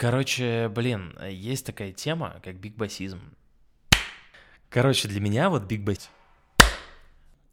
[0.00, 3.20] Короче, блин, есть такая тема, как бигбасизм.
[4.70, 6.08] Короче, для меня вот бигбас...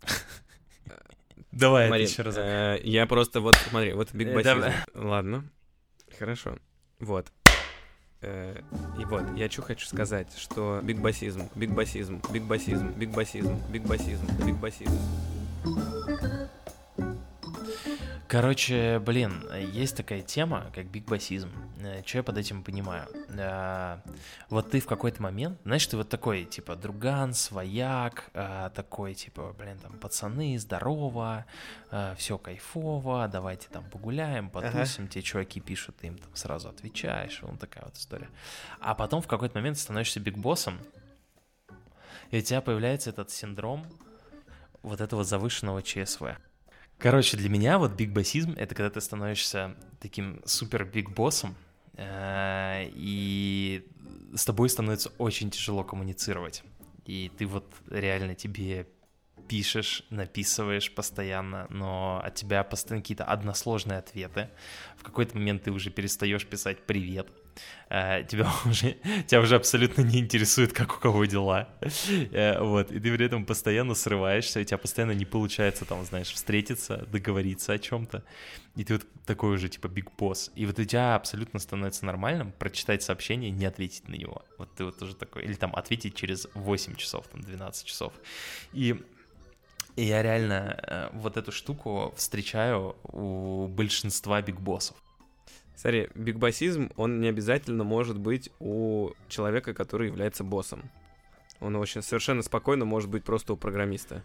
[1.52, 2.36] Давай, Смотри, это еще раз.
[2.38, 4.62] э, я просто вот, смотри, вот Э, бигбасизм.
[4.62, 4.74] давай.
[4.94, 5.44] Ладно,
[6.18, 6.58] хорошо.
[7.00, 7.28] Вот.
[8.22, 8.62] Э,
[8.98, 14.98] И вот, я что хочу сказать, что бигбасизм, бигбасизм, бигбасизм, бигбасизм, бигбасизм, бигбасизм.
[18.30, 19.42] Короче, блин,
[19.72, 21.50] есть такая тема, как бигбасизм.
[22.06, 23.08] Что я под этим понимаю?
[23.30, 24.00] Э,
[24.50, 29.56] Вот ты в какой-то момент, знаешь, ты вот такой, типа, друган, свояк, э, такой, типа,
[29.58, 31.46] блин, там, пацаны, здорово,
[32.18, 37.60] все кайфово, давайте там погуляем, потусим, тебе чуваки пишут, ты им там сразу отвечаешь, вот
[37.60, 38.30] такая вот история.
[38.82, 40.80] А потом в какой-то момент становишься бигбоссом,
[42.32, 43.86] и у тебя появляется этот синдром
[44.84, 46.36] вот этого завышенного ЧСВ.
[46.98, 51.56] Короче, для меня вот бигбоссизм— это когда ты становишься таким супер бигбоссом,
[51.94, 53.88] э, и
[54.34, 56.64] с тобой становится очень тяжело коммуницировать.
[57.06, 58.88] И ты вот реально тебе
[59.48, 64.50] пишешь, написываешь постоянно, но от тебя постоянно какие-то односложные ответы.
[64.98, 67.28] В какой-то момент ты уже перестаешь писать «привет»,
[67.90, 71.70] тебя уже, тебя уже абсолютно не интересует, как у кого дела.
[72.32, 76.32] Э, Вот, и ты при этом постоянно срываешься, у тебя постоянно не получается там, знаешь,
[76.32, 78.24] встретиться, договориться о чем-то.
[78.76, 80.52] И ты вот такой уже, типа, биг босс.
[80.56, 84.44] И вот у тебя абсолютно становится нормальным прочитать сообщение и не ответить на него.
[84.58, 88.14] Вот ты вот уже такой, или там ответить через 8 часов, там, 12 часов.
[88.74, 88.96] И
[89.98, 94.96] и я реально э, вот эту штуку встречаю у большинства бигбоссов.
[95.78, 100.90] Смотри, бигбасизм, он не обязательно может быть у человека, который является боссом.
[101.60, 104.24] Он очень совершенно спокойно может быть просто у программиста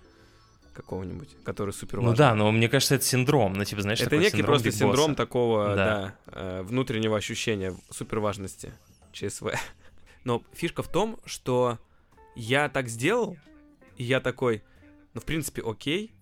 [0.72, 3.52] какого-нибудь, который супер Ну да, но мне кажется, это синдром.
[3.52, 4.84] Ну, типа, знаешь, Это некий синдром просто бигбосса.
[4.84, 5.74] синдром такого, Да.
[5.76, 8.72] да, э, внутреннего ощущения суперважности
[9.12, 9.52] ЧСВ.
[10.24, 11.78] Но фишка в том, что
[12.34, 13.36] я так сделал,
[13.98, 14.62] и я такой,
[15.12, 16.12] ну, в принципе, окей,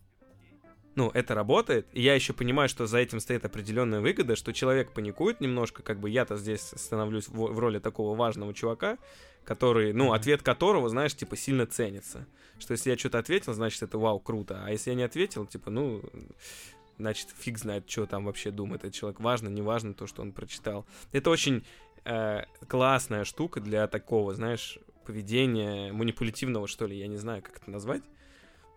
[1.00, 4.92] ну, это работает, и я еще понимаю, что за этим стоит определенная выгода, что человек
[4.92, 8.98] паникует немножко, как бы я-то здесь становлюсь в, в роли такого важного чувака,
[9.42, 12.26] который, ну, ответ которого, знаешь, типа, сильно ценится.
[12.58, 15.70] Что если я что-то ответил, значит, это вау, круто, а если я не ответил, типа,
[15.70, 16.02] ну,
[16.98, 19.20] значит, фиг знает, что там вообще думает этот человек.
[19.20, 20.84] Важно, не важно то, что он прочитал.
[21.12, 21.64] Это очень
[22.04, 27.70] э, классная штука для такого, знаешь, поведения манипулятивного, что ли, я не знаю, как это
[27.70, 28.02] назвать.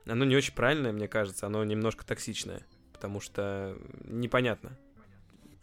[0.06, 4.78] Оно не очень правильное, мне кажется, оно немножко токсичное, потому что непонятно,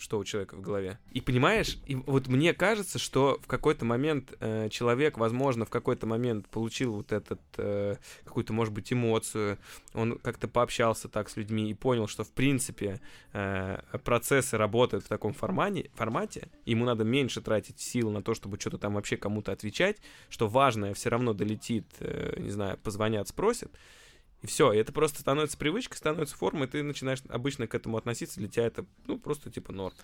[0.00, 0.98] что у человека в голове.
[1.12, 6.06] И понимаешь, и вот мне кажется, что в какой-то момент э, человек, возможно, в какой-то
[6.06, 9.58] момент получил вот этот э, какую-то, может быть, эмоцию,
[9.92, 13.00] он как-то пообщался так с людьми и понял, что в принципе
[13.32, 18.58] э, процессы работают в таком формате, формате, ему надо меньше тратить сил на то, чтобы
[18.58, 19.98] что-то там вообще кому-то отвечать,
[20.30, 23.70] что важное все равно долетит, э, не знаю, позвонят, спросят.
[24.42, 27.96] И все, и это просто становится привычкой, становится формой, и ты начинаешь обычно к этому
[27.96, 29.94] относиться, для тебя это, ну, просто типа норм.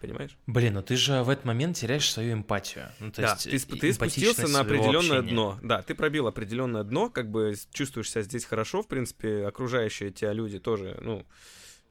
[0.00, 0.36] Понимаешь?
[0.46, 2.90] Блин, ну ты же в этот момент теряешь свою эмпатию.
[2.98, 5.32] Ну, то да, есть, ты, ты спустился на определенное общения.
[5.32, 5.58] дно.
[5.62, 10.34] Да, ты пробил определенное дно, как бы чувствуешь себя здесь хорошо, в принципе, окружающие тебя
[10.34, 11.24] люди тоже, ну,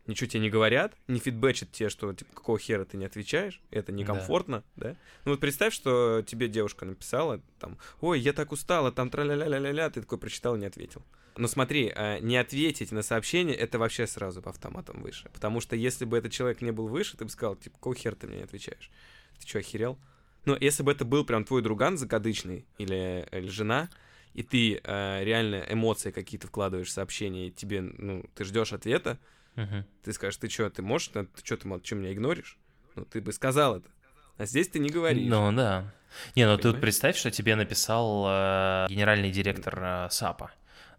[0.08, 3.92] ничего тебе не говорят, не фидбэчат тебе, что, типа, какого хера ты не отвечаешь, это
[3.92, 4.96] некомфортно, да.
[5.26, 10.02] Ну вот представь, что тебе девушка написала, там, ой, я так устала, там, тра-ля-ля-ля-ля, ты
[10.02, 11.04] такой прочитал и не ответил.
[11.36, 15.30] Но смотри, а, не ответить на сообщение, это вообще сразу по автоматам выше.
[15.34, 18.16] Потому что если бы этот человек не был выше, ты бы сказал, типа, какого хера
[18.16, 18.92] ты мне не отвечаешь?
[19.40, 19.98] Ты что, охерел?
[20.46, 23.90] Ну, если бы это был прям твой друган закадычный или, или жена,
[24.34, 29.20] и ты э, реально эмоции какие-то вкладываешь в сообщение, и тебе, ну, ты ждешь ответа,
[29.56, 32.58] Ты скажешь, ты что, ты можешь, ты что, ты, что, меня игноришь?
[32.96, 33.90] Ну, ты бы сказал это.
[34.38, 35.30] А здесь ты не говоришь.
[35.30, 35.94] Ну да.
[36.36, 36.82] Не, ну тут Понимаешь?
[36.82, 40.52] представь, что тебе написал э, генеральный директор э, САПа.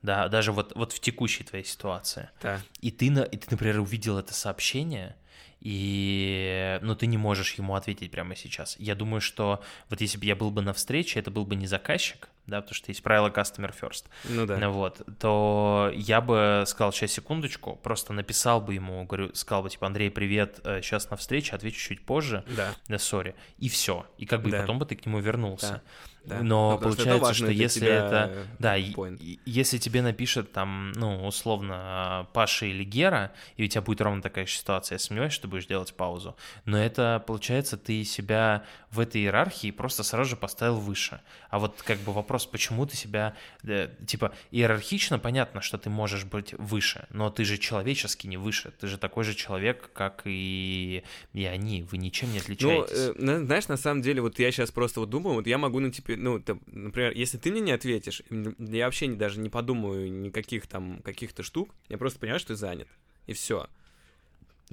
[0.03, 2.31] Да, даже вот, вот в текущей твоей ситуации.
[2.43, 2.60] Да.
[2.81, 5.16] И ты, на, и ты, например, увидел это сообщение,
[5.61, 8.77] и, ну, ты не можешь ему ответить прямо сейчас.
[8.78, 11.67] Я думаю, что вот если бы я был бы на встрече, это был бы не
[11.67, 14.69] заказчик, да, потому что есть правило customer first, Ну да.
[14.69, 19.87] вот, то я бы сказал, сейчас секундочку, просто написал бы ему, говорю, сказал бы, типа,
[19.87, 22.75] Андрей, привет, сейчас на встрече, отвечу чуть позже, Да.
[22.88, 24.61] да, сори, и все, и как бы и Да.
[24.61, 25.82] потом бы ты к нему вернулся.
[26.26, 26.41] да.
[26.43, 29.19] Но Ну, что получается, что для если это, э, да, point.
[29.47, 34.47] если тебе напишет там, ну, условно, Паша или Гера, и у тебя будет ровно такая
[34.47, 36.37] же ситуация сомневаюсь, что ты будешь делать паузу.
[36.65, 41.21] Но это, получается, ты себя в этой иерархии просто сразу же поставил выше.
[41.50, 46.25] А вот как бы вопрос, почему ты себя, э, типа, иерархично понятно, что ты можешь
[46.25, 48.73] быть выше, но ты же человечески не выше.
[48.79, 51.82] Ты же такой же человек, как и, и они.
[51.82, 53.15] Вы ничем не отличаетесь.
[53.17, 55.81] Ну, э, знаешь, на самом деле, вот я сейчас просто вот думаю, вот я могу,
[55.81, 58.23] ну, типа, ну, ты, например, если ты мне не ответишь,
[58.59, 62.88] я вообще даже не подумаю никаких там каких-то штук, я просто понимаю, что ты занят.
[63.27, 63.69] И все.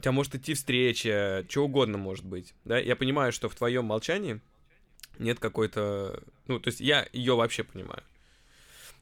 [0.01, 2.55] У тебя может идти встреча, что угодно может быть.
[2.65, 2.79] Да?
[2.79, 4.41] Я понимаю, что в твоем молчании
[5.19, 6.23] нет какой-то...
[6.47, 8.01] Ну, то есть я ее вообще понимаю.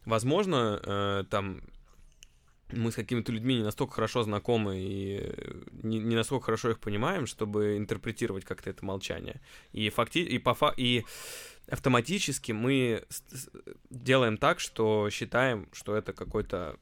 [0.04, 1.62] Возможно, э, там
[2.74, 5.34] мы с какими-то людьми не настолько хорошо знакомы и
[5.72, 9.40] не, не настолько хорошо их понимаем, чтобы интерпретировать как-то это молчание.
[9.72, 10.20] И, факти...
[10.20, 10.74] и, по фа...
[10.76, 11.06] и
[11.72, 13.06] автоматически мы
[13.90, 16.78] делаем так, что считаем, что это какой-то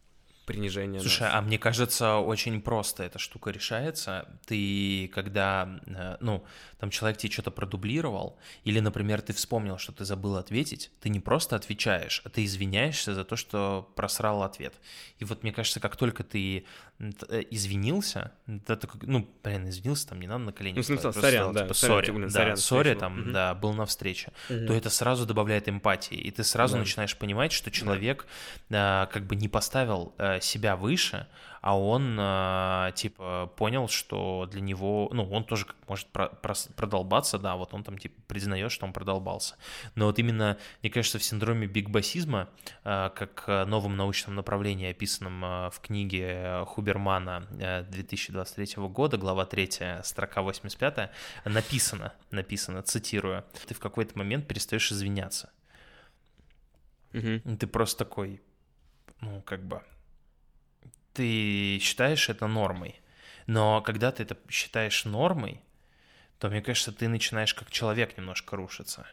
[0.47, 1.01] принижение.
[1.01, 1.35] Слушай, нас.
[1.35, 4.27] а мне кажется, очень просто эта штука решается.
[4.45, 6.43] Ты, когда, э, ну,
[6.79, 11.19] там человек тебе что-то продублировал, или, например, ты вспомнил, что ты забыл ответить, ты не
[11.19, 14.73] просто отвечаешь, а ты извиняешься за то, что просрал ответ.
[15.19, 16.65] И вот мне кажется, как только ты
[16.99, 18.31] э, извинился,
[18.67, 20.77] это, ну, блин, извинился, там не надо на колени.
[20.77, 21.63] Ну, смысл, сорян, да.
[21.63, 23.31] Типа, сори, да, сорян, сори, там, угу.
[23.31, 24.67] да, был на встрече, угу.
[24.67, 26.79] то это сразу добавляет эмпатии, и ты сразу да.
[26.79, 28.25] начинаешь понимать, что человек
[28.69, 29.09] да.
[29.11, 31.27] как бы не поставил себя выше,
[31.61, 36.29] а он, э, типа, понял, что для него, ну, он тоже может про
[36.75, 39.55] продолбаться, да, вот он там, типа, признает, что он продолбался.
[39.95, 42.49] Но вот именно, мне кажется, в синдроме бигбасизма,
[42.83, 47.45] э, как новом научном направлении, описанном э, в книге Хубермана
[47.89, 51.09] 2023 года, глава 3, строка 85,
[51.45, 55.51] написано, написано, цитирую, ты в какой-то момент перестаешь извиняться.
[57.13, 57.57] Угу.
[57.57, 58.41] Ты просто такой,
[59.21, 59.81] ну, как бы,
[61.17, 63.01] ты считаешь это нормой.
[63.47, 65.61] Но когда ты это считаешь нормой,
[66.39, 69.07] то, мне кажется, ты начинаешь как человек немножко рушиться.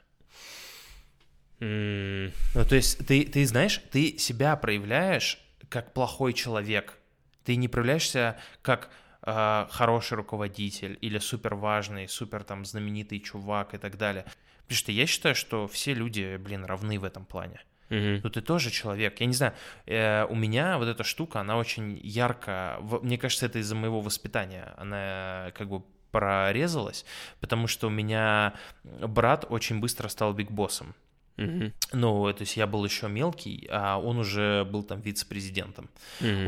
[1.60, 2.32] Mm.
[2.54, 5.38] Ну, то есть ты, ты знаешь, ты себя проявляешь
[5.70, 6.98] как плохой человек.
[7.44, 8.90] Ты не проявляешься как
[9.22, 14.24] э, хороший руководитель или супер важный, супер там знаменитый чувак и так далее.
[14.62, 17.60] Потому что я считаю, что все люди, блин, равны в этом плане.
[17.90, 18.20] Угу.
[18.22, 19.20] Ну ты тоже человек.
[19.20, 19.54] Я не знаю,
[19.86, 24.00] э, у меня вот эта штука, она очень ярко, в, мне кажется, это из-за моего
[24.00, 24.72] воспитания.
[24.76, 27.04] Она как бы прорезалась,
[27.40, 28.54] потому что у меня
[28.84, 30.94] брат очень быстро стал бигбоссом.
[31.36, 31.72] Mm-hmm.
[31.94, 35.90] Ну, то есть я был еще мелкий, а он уже был там вице-президентом.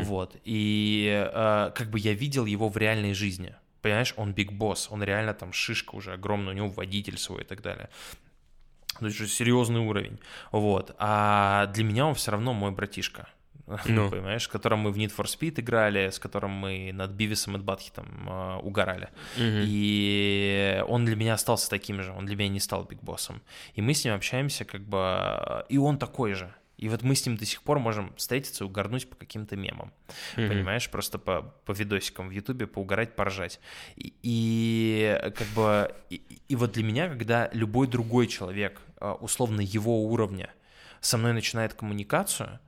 [0.05, 0.37] Вот.
[0.44, 3.55] И э, как бы я видел его в реальной жизни.
[3.83, 7.44] Понимаешь, он биг босс, он реально там шишка уже огромная, у него водитель свой и
[7.44, 7.88] так далее.
[9.00, 10.19] То есть серьезный уровень.
[10.52, 10.94] Вот.
[10.98, 13.28] А для меня он все равно мой братишка.
[13.87, 14.10] Ну.
[14.10, 17.58] Понимаешь, с которым мы в Need for Speed играли, с которым мы над Бивисом и
[17.58, 19.08] Батхитом э, угорали.
[19.37, 19.64] Угу.
[19.66, 23.43] И он для меня остался таким же, он для меня не стал бигбоссом.
[23.75, 25.64] И мы с ним общаемся как бы...
[25.69, 26.54] И он такой же.
[26.76, 29.93] И вот мы с ним до сих пор можем встретиться и угорнуть по каким-то мемам.
[30.37, 30.49] Mm-hmm.
[30.49, 33.61] Понимаешь, просто по, по видосикам в Ютубе поугарать, поржать.
[33.96, 35.94] И, и как бы...
[36.11, 40.50] И, и вот для меня, когда любой другой человек, а, условно его уровня,
[41.00, 42.61] со мной начинает коммуникацию,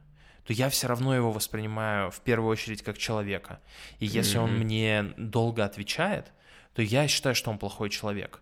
[0.44, 3.60] то я все равно его воспринимаю в первую очередь как человека.
[3.98, 4.44] И если mm-hmm.
[4.44, 6.32] он мне долго отвечает,
[6.72, 8.40] то я считаю, что он плохой человек.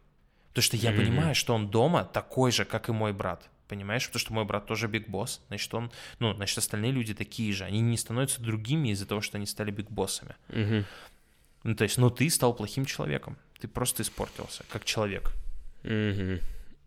[0.50, 0.96] Потому что я mm-hmm.
[0.96, 4.06] понимаю, что он дома такой же, как и мой брат понимаешь?
[4.06, 7.64] Потому что мой брат тоже биг босс, значит, он, ну, значит, остальные люди такие же.
[7.64, 10.36] Они не становятся другими из-за того, что они стали биг боссами.
[10.48, 10.84] Угу.
[11.64, 13.36] Ну, то есть, ну, ты стал плохим человеком.
[13.60, 15.32] Ты просто испортился, как человек.
[15.82, 16.40] Угу.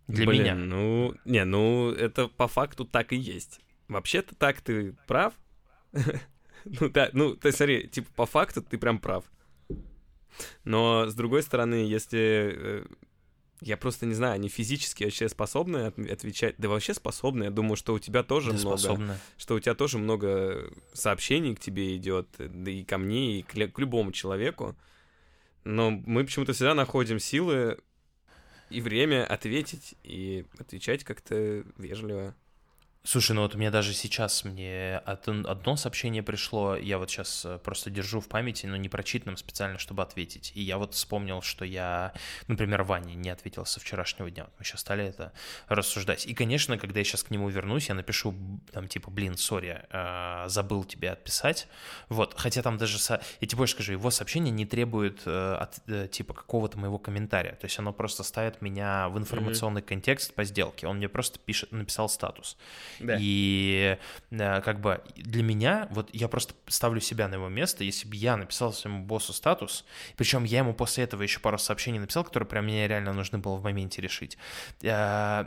[0.07, 0.55] Для Блин, меня.
[0.55, 3.59] Ну, не, ну, это по факту так и есть.
[3.87, 5.33] Вообще-то так ты прав.
[6.65, 9.25] ну, да, ну, есть, смотри, типа, по факту ты прям прав.
[10.63, 12.85] Но, с другой стороны, если э,
[13.61, 16.55] я просто не знаю, они физически вообще способны отвечать?
[16.57, 17.45] Да вообще способны.
[17.45, 18.77] Я думаю, что у тебя тоже да много.
[18.77, 19.17] Способны.
[19.37, 23.53] Что у тебя тоже много сообщений к тебе идет, да и ко мне, и к,
[23.53, 24.75] к любому человеку.
[25.65, 27.79] Но мы почему-то всегда находим силы
[28.69, 32.35] и время ответить и отвечать как-то вежливо.
[33.03, 37.57] Слушай, ну вот у меня даже сейчас мне одно сообщение пришло, я вот сейчас э,
[37.57, 40.51] просто держу в памяти, но не прочитанным специально, чтобы ответить.
[40.53, 42.11] И я вот вспомнил, что я,
[42.47, 44.47] например, Ване не ответил со вчерашнего дня.
[44.59, 45.31] Мы сейчас стали это
[45.69, 46.25] рассуждать.
[46.25, 48.35] И, конечно, когда я сейчас к нему вернусь, я напишу
[48.73, 51.69] там типа, блин, сори, э, забыл тебе отписать.
[52.09, 53.21] Вот, хотя там даже, со...
[53.39, 57.53] я тебе больше скажу, его сообщение не требует э, от, типа какого-то моего комментария.
[57.53, 59.85] То есть оно просто ставит меня в информационный mm-hmm.
[59.85, 60.85] контекст по сделке.
[60.85, 62.57] Он мне просто пишет, написал статус.
[62.99, 63.17] Да.
[63.19, 63.97] И
[64.31, 68.15] э, как бы для меня, вот я просто ставлю себя на его место, если бы
[68.15, 69.85] я написал своему боссу статус,
[70.17, 73.55] причем я ему после этого еще пару сообщений написал, которые прям мне реально нужны было
[73.55, 74.37] в моменте решить,
[74.81, 75.45] э,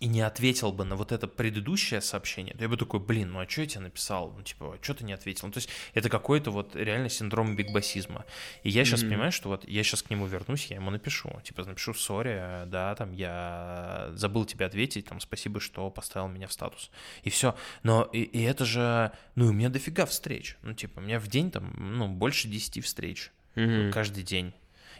[0.00, 3.40] и не ответил бы на вот это предыдущее сообщение, то я бы такой, блин, ну
[3.40, 4.32] а что я тебе написал?
[4.34, 5.46] Ну, типа, что ты не ответил?
[5.46, 8.24] Ну, то есть это какой-то вот реально синдром бигбасизма.
[8.62, 9.08] И я сейчас mm-hmm.
[9.08, 11.30] понимаю, что вот я сейчас к нему вернусь, я ему напишу.
[11.44, 16.52] Типа, напишу, сори, да, там, я забыл тебе ответить, там, спасибо, что поставил меня в
[16.52, 16.90] статус.
[17.22, 17.54] И все.
[17.82, 20.56] Но и, и это же, ну, у меня дофига встреч.
[20.62, 23.32] Ну, типа, у меня в день там, ну, больше 10 встреч.
[23.54, 23.92] Mm-hmm.
[23.92, 24.54] Каждый день.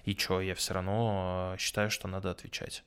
[0.05, 2.85] И что, я все равно считаю, что надо отвечать.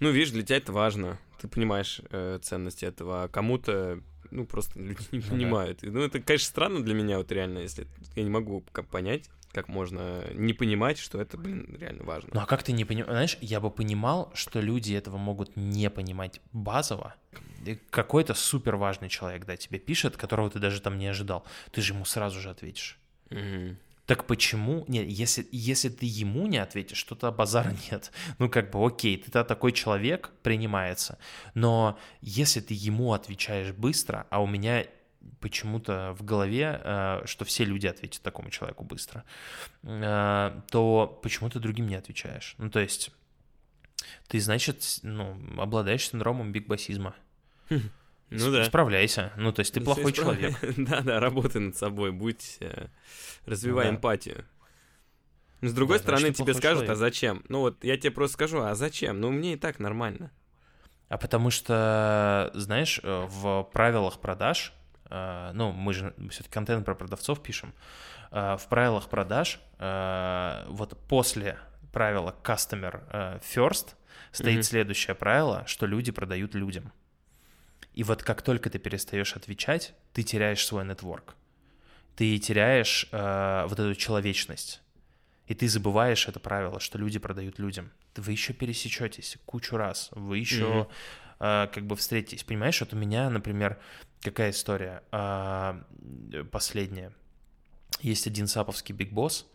[0.00, 1.18] Ну, видишь, для тебя это важно.
[1.40, 3.24] Ты понимаешь э, ценность этого.
[3.24, 5.80] А кому-то, ну, просто люди не понимают.
[5.82, 9.68] Ну, это, конечно, странно для меня, вот реально, если я не могу как понять, как
[9.68, 12.30] можно не понимать, что это, блин, реально важно.
[12.34, 13.10] Ну, а как ты не понимаешь?
[13.10, 17.14] Знаешь, я бы понимал, что люди этого могут не понимать базово.
[17.90, 21.46] Какой-то супер важный человек, да, тебе пишет, которого ты даже там не ожидал.
[21.70, 22.98] Ты же ему сразу же ответишь.
[23.30, 23.76] Mm-hmm.
[24.06, 24.84] Так почему?
[24.86, 28.12] Нет, если, если ты ему не ответишь, что-то базара нет.
[28.38, 31.18] Ну, как бы, окей, ты такой человек, принимается.
[31.54, 34.84] Но если ты ему отвечаешь быстро, а у меня
[35.40, 39.24] почему-то в голове, э, что все люди ответят такому человеку быстро,
[39.82, 42.54] э, то почему ты другим не отвечаешь?
[42.58, 43.10] Ну, то есть,
[44.28, 47.14] ты, значит, ну, обладаешь синдромом бигбасизма.
[48.34, 48.64] Ну да.
[48.64, 49.32] Справляйся.
[49.36, 50.56] Ну, то есть ты плохой человек.
[50.76, 52.58] Да-да, работай над собой, будь...
[52.60, 52.88] Э,
[53.46, 54.44] развивай эмпатию.
[55.60, 57.44] с другой стороны, тебе скажут, а зачем?
[57.48, 59.20] Ну вот я тебе просто скажу, а зачем?
[59.20, 60.30] Ну мне и так нормально.
[61.08, 64.72] А потому что, знаешь, э, в правилах продаж,
[65.10, 67.72] э, ну, мы же все-таки контент про продавцов пишем,
[68.30, 71.56] в правилах продаж вот после
[71.92, 73.94] правила customer first
[74.32, 76.92] стоит следующее правило, что люди продают людям.
[77.94, 81.36] И вот как только ты перестаешь отвечать, ты теряешь свой нетворк.
[82.16, 84.80] Ты теряешь э, вот эту человечность.
[85.46, 87.92] И ты забываешь это правило, что люди продают людям.
[88.16, 90.10] Вы еще пересечетесь кучу раз.
[90.12, 90.88] Вы еще
[91.40, 91.66] mm-hmm.
[91.66, 92.44] э, как бы встретитесь.
[92.44, 93.78] Понимаешь, вот у меня, например,
[94.22, 97.12] какая история э, последняя.
[98.00, 99.46] Есть один саповский бигбосс,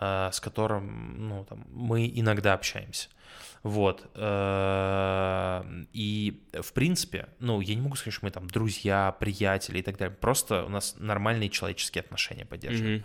[0.00, 3.08] э, с которым ну, там, мы иногда общаемся.
[3.62, 4.08] Вот.
[4.14, 9.82] Э, и, в принципе, ну, я не могу сказать, что мы там друзья, приятели и
[9.82, 10.16] так далее.
[10.16, 12.98] Просто у нас нормальные человеческие отношения поддерживаем.
[12.98, 13.04] Mm-hmm.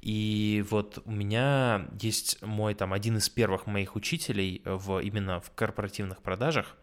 [0.00, 5.50] И вот у меня есть мой там один из первых моих учителей в, именно в
[5.50, 6.76] корпоративных продажах,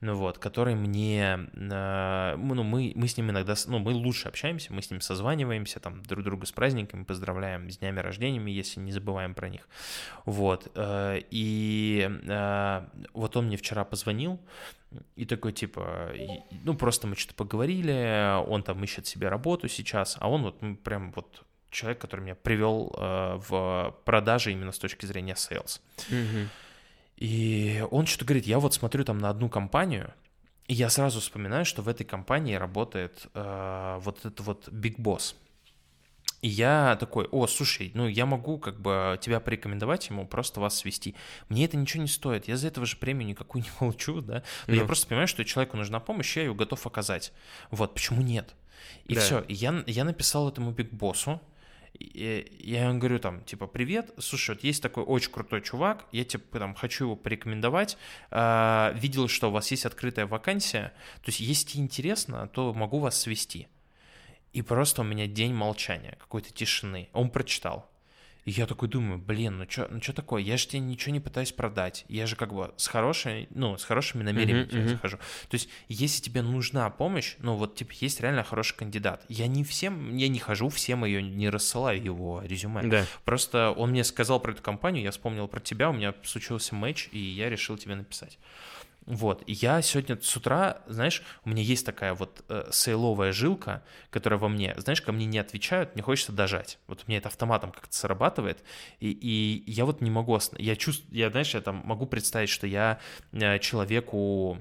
[0.00, 4.72] ну вот, который мне, э, ну, мы, мы с ним иногда, ну, мы лучше общаемся,
[4.72, 8.92] мы с ним созваниваемся, там, друг друга с праздниками поздравляем, с днями рождениями, если не
[8.92, 9.68] забываем про них,
[10.24, 14.40] вот, э, и э, вот он мне вчера позвонил,
[15.16, 16.12] и такой, типа,
[16.64, 21.12] ну, просто мы что-то поговорили, он там ищет себе работу сейчас, а он вот прям
[21.12, 25.80] вот человек, который меня привел э, в продажи именно с точки зрения sales.
[26.10, 26.48] Mm-hmm.
[27.16, 30.12] И он что-то говорит, я вот смотрю там на одну компанию,
[30.66, 35.34] и я сразу вспоминаю, что в этой компании работает э, вот этот вот Big Boss.
[36.44, 40.76] И я такой, о, слушай, ну я могу как бы тебя порекомендовать ему, просто вас
[40.76, 41.14] свести.
[41.48, 44.42] Мне это ничего не стоит, я за этого же премию никакую не получу, да.
[44.66, 44.76] Но mm.
[44.76, 47.32] я просто понимаю, что человеку нужна помощь, я ее готов оказать.
[47.70, 48.54] Вот, почему нет?
[49.06, 49.22] И да.
[49.22, 51.40] все, я, я написал этому Биг Боссу,
[51.98, 56.58] я ему говорю там, типа, привет, слушай, вот есть такой очень крутой чувак, я, типа,
[56.58, 57.96] там, хочу его порекомендовать,
[58.30, 63.18] э, видел, что у вас есть открытая вакансия, то есть, если интересно, то могу вас
[63.18, 63.68] свести.
[64.54, 67.08] И просто у меня день молчания, какой-то тишины.
[67.12, 67.90] Он прочитал.
[68.44, 70.42] И я такой думаю, блин, ну что ну чё такое?
[70.42, 72.04] Я же тебе ничего не пытаюсь продать.
[72.08, 74.88] Я же как бы с хорошей, ну, с хорошими намерениями uh-huh, uh-huh.
[74.90, 75.16] захожу.
[75.16, 79.24] То есть, если тебе нужна помощь, ну, вот, типа, есть реально хороший кандидат.
[79.28, 82.82] Я не всем, я не хожу, всем ее не рассылаю его резюме.
[82.82, 83.06] Да.
[83.24, 87.08] Просто он мне сказал про эту компанию, я вспомнил про тебя, у меня случился матч,
[87.12, 88.38] и я решил тебе написать.
[89.06, 93.82] Вот, и я сегодня с утра, знаешь, у меня есть такая вот э, сейловая жилка,
[94.10, 96.78] которая во мне, знаешь, ко мне не отвечают, мне хочется дожать.
[96.86, 98.64] Вот у меня это автоматом как-то срабатывает,
[99.00, 102.66] и, и я вот не могу, я чувствую, я, знаешь, я там могу представить, что
[102.66, 102.98] я
[103.32, 104.58] э, человеку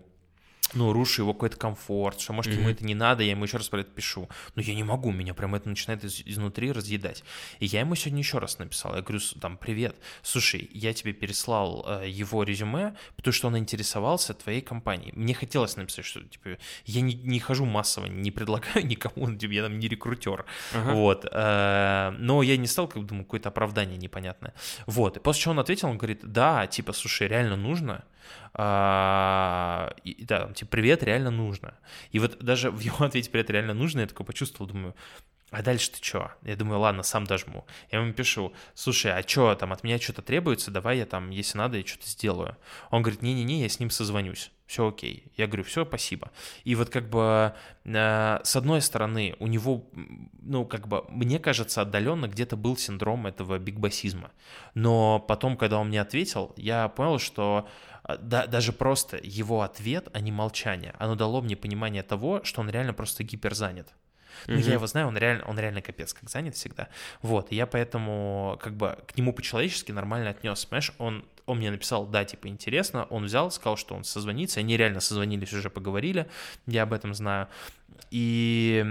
[0.76, 2.60] ну, рушу его какой-то комфорт, что, может, mm-hmm.
[2.60, 4.30] ему это не надо, я ему еще раз про это пишу.
[4.56, 7.24] Но я не могу, меня прям это начинает из- изнутри разъедать.
[7.60, 11.86] И я ему сегодня еще раз написал, я говорю, там, привет, слушай, я тебе переслал
[11.88, 15.12] э, его резюме, потому что он интересовался твоей компанией.
[15.16, 19.64] Мне хотелось написать, что, типа, я не, не хожу массово, не предлагаю никому, типа, я
[19.64, 20.94] там не рекрутер, uh-huh.
[20.94, 21.26] вот.
[21.32, 24.54] Э, но я не стал, как думаю, какое-то оправдание непонятное.
[24.86, 28.04] Вот, и после чего он ответил, он говорит, да, типа, слушай, реально нужно,
[28.54, 31.76] А, и, да, там, типа, привет, реально нужно.
[32.12, 34.96] И вот даже в его ответе привет, реально нужно, я такой почувствовал, думаю,
[35.54, 36.32] а дальше ты что?
[36.42, 37.66] Я думаю, ладно, сам дожму.
[37.92, 41.60] Я ему пишу, слушай, а что там, от меня что-то требуется, давай я там, если
[41.60, 42.58] надо, я что-то сделаю.
[42.90, 45.32] Он говорит, не-не-не, я с ним созвонюсь, все окей.
[45.38, 46.32] Я говорю, все, спасибо.
[46.64, 47.54] И вот как бы
[47.86, 49.86] э, с одной стороны у него,
[50.42, 54.32] ну как бы, мне кажется, отдаленно где-то был синдром этого бигбасизма.
[54.74, 57.70] Но потом, когда он мне ответил, я понял, что
[58.06, 62.62] э, да, даже просто его ответ, а не молчание, оно дало мне понимание того, что
[62.62, 63.94] он реально просто гиперзанят.
[64.48, 64.68] Ну, mm-hmm.
[64.68, 66.90] я его знаю, он реально, он реально капец как занят всегда.
[67.22, 71.72] Вот, и я поэтому как бы к нему по-человечески нормально отнес, понимаешь, он он мне
[71.72, 76.28] написал, да, типа, интересно, он взял, сказал, что он созвонится, они реально созвонились, уже поговорили,
[76.68, 77.50] я об этом знаю,
[78.12, 78.86] и...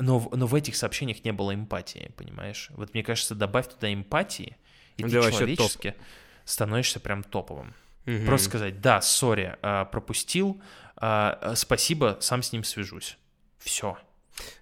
[0.00, 2.68] Но, но в этих сообщениях не было эмпатии, понимаешь?
[2.70, 4.56] Вот мне кажется, добавь туда эмпатии,
[4.96, 6.00] и да ты человечески топ.
[6.44, 7.74] становишься прям топовым.
[8.06, 8.26] Угу.
[8.26, 10.62] Просто сказать, да, сори, а, пропустил,
[10.96, 13.18] а, спасибо, сам с ним свяжусь.
[13.58, 13.98] Все.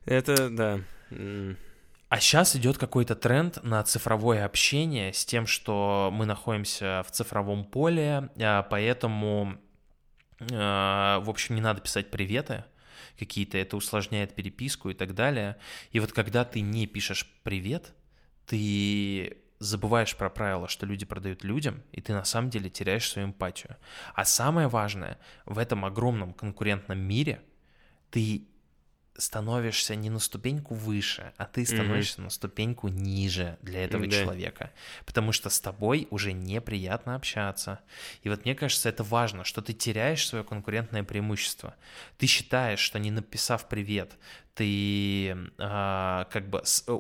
[0.06, 0.80] Это, да.
[2.08, 7.64] А сейчас идет какой-то тренд на цифровое общение с тем, что мы находимся в цифровом
[7.64, 9.58] поле, а, поэтому,
[10.52, 12.64] а, в общем, не надо писать приветы
[13.18, 15.56] какие-то, это усложняет переписку и так далее.
[15.90, 17.92] И вот когда ты не пишешь привет,
[18.46, 23.28] ты забываешь про правила, что люди продают людям, и ты на самом деле теряешь свою
[23.28, 23.76] эмпатию.
[24.14, 27.42] А самое важное, в этом огромном конкурентном мире
[28.10, 28.46] ты
[29.18, 32.24] становишься не на ступеньку выше, а ты становишься mm-hmm.
[32.24, 34.10] на ступеньку ниже для этого да.
[34.10, 34.72] человека,
[35.04, 37.80] потому что с тобой уже неприятно общаться.
[38.22, 41.74] И вот мне кажется, это важно, что ты теряешь свое конкурентное преимущество.
[42.18, 44.16] Ты считаешь, что не написав привет,
[44.54, 46.98] ты а, как бы с, э,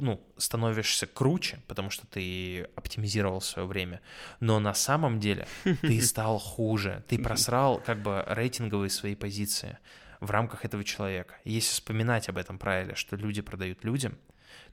[0.00, 4.00] ну, становишься круче, потому что ты оптимизировал свое время,
[4.40, 5.46] но на самом деле
[5.82, 9.78] ты стал хуже, ты просрал как бы рейтинговые свои позиции
[10.20, 11.36] в рамках этого человека.
[11.44, 14.18] И если вспоминать об этом правиле, что люди продают людям,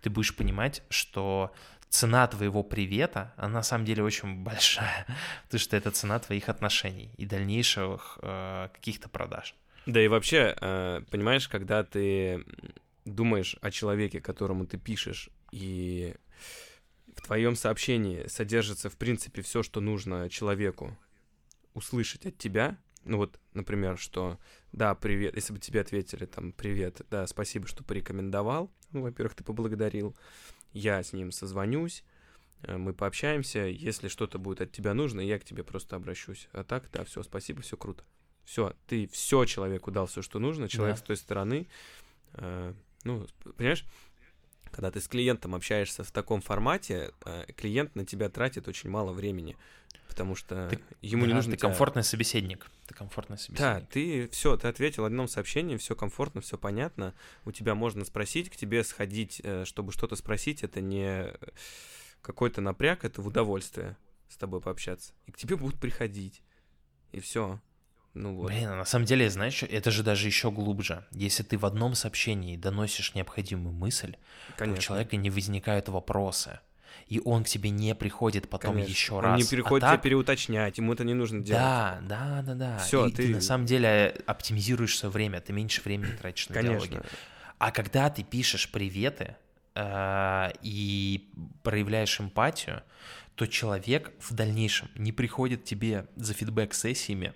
[0.02, 1.54] ты будешь понимать, что
[1.90, 5.06] цена твоего привета, она на самом деле очень большая,
[5.44, 9.56] потому что это цена твоих отношений и дальнейших э, каких-то продаж.
[9.86, 12.46] Да и вообще, э, понимаешь, когда ты
[13.06, 16.14] думаешь о человеке, которому ты пишешь, и
[17.16, 20.98] в твоем сообщении содержится, в принципе, все, что нужно человеку
[21.74, 22.78] услышать от тебя,
[23.08, 24.40] ну вот, например, что
[24.72, 29.44] да, привет, если бы тебе ответили там привет, да, спасибо, что порекомендовал, ну, во-первых, ты
[29.44, 30.16] поблагодарил,
[30.74, 32.04] я с ним созвонюсь,
[32.64, 36.50] э, мы пообщаемся, если что-то будет от тебя нужно, я к тебе просто обращусь.
[36.52, 38.04] А так, да, все, спасибо, все круто.
[38.44, 41.02] Все, ты все человеку дал все, что нужно, человек да.
[41.02, 41.68] с той стороны,
[42.34, 43.86] э, ну, понимаешь,
[44.78, 49.12] когда ты с клиентом общаешься в таком формате, э, клиент на тебя тратит очень мало
[49.12, 49.58] времени
[50.08, 51.52] потому что ты, ему да, не нужно.
[51.52, 51.70] Ты тебя...
[51.70, 52.66] комфортный собеседник.
[52.88, 53.60] Ты комфортный собеседник.
[53.60, 57.14] Да, ты все, ты ответил в одном сообщении, все комфортно, все понятно.
[57.46, 61.34] У тебя можно спросить, к тебе сходить, э, чтобы что-то спросить, это не
[62.24, 63.96] какой-то напряг, это в удовольствие
[64.28, 65.14] с тобой пообщаться.
[65.28, 66.42] И к тебе будут приходить.
[67.12, 67.60] И все.
[68.14, 68.52] Ну вот.
[68.52, 71.06] Блин, а на самом деле, знаешь, это же даже еще глубже.
[71.12, 74.16] Если ты в одном сообщении доносишь необходимую мысль,
[74.58, 74.76] Конечно.
[74.76, 76.60] то у человека не возникают вопросы
[77.08, 78.92] и он к тебе не приходит потом Конечно.
[78.92, 79.34] еще раз.
[79.34, 80.02] Он не приходит а так...
[80.02, 81.62] переуточнять, ему это не нужно делать.
[81.62, 82.78] Да, да, да, да.
[82.80, 83.28] Все, ты...
[83.28, 86.88] ты на самом деле оптимизируешь свое время, ты меньше времени тратишь на Конечно.
[86.88, 87.08] диалоги.
[87.60, 89.36] А когда ты пишешь приветы
[89.74, 91.30] э, и
[91.64, 92.84] проявляешь эмпатию,
[93.36, 97.34] то человек в дальнейшем не приходит тебе за фидбэк-сессиями,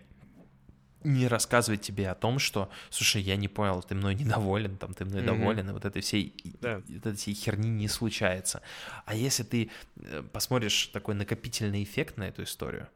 [1.03, 5.05] не рассказывать тебе о том, что, слушай, я не понял, ты мной недоволен, там, ты
[5.05, 5.25] мной mm-hmm.
[5.25, 6.81] доволен, и вот этой всей, да.
[6.89, 8.61] этой всей херни не случается.
[9.05, 12.87] А если ты э, посмотришь такой накопительный эффект на эту историю,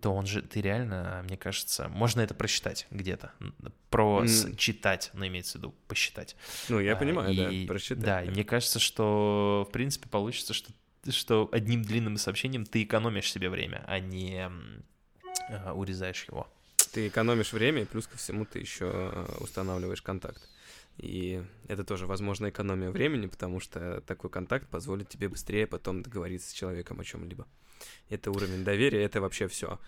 [0.00, 3.32] то он же, ты реально, мне кажется, можно это просчитать где-то.
[3.88, 4.56] Про mm.
[4.56, 6.36] читать, но имеется в виду посчитать.
[6.68, 8.04] Ну, я а, понимаю, и, да, просчитать.
[8.04, 10.72] Да, и мне кажется, что, в принципе, получится, что,
[11.08, 14.50] что одним длинным сообщением ты экономишь себе время, а не
[15.48, 16.52] а, урезаешь его
[16.92, 20.48] ты экономишь время, и плюс ко всему ты еще э, устанавливаешь контакт.
[20.98, 26.50] И это тоже, возможно, экономия времени, потому что такой контакт позволит тебе быстрее потом договориться
[26.50, 27.46] с человеком о чем-либо.
[28.08, 29.78] Это уровень доверия, это вообще все.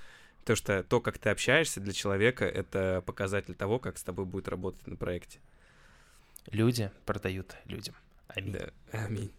[0.44, 4.48] То, что то, как ты общаешься для человека, это показатель того, как с тобой будет
[4.48, 5.40] работать на проекте.
[6.50, 7.94] Люди продают людям.
[8.28, 8.52] Аминь.
[8.52, 9.32] Да, аминь.